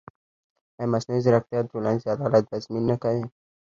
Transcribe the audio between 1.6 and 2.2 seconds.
د ټولنیز